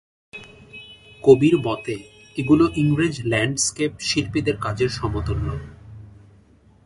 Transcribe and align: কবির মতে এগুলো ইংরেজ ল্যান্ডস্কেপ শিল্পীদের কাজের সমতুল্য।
কবির 1.23 1.55
মতে 1.57 1.95
এগুলো 2.35 2.65
ইংরেজ 2.75 3.15
ল্যান্ডস্কেপ 3.25 3.91
শিল্পীদের 3.99 4.57
কাজের 4.57 4.89
সমতুল্য। 4.89 5.47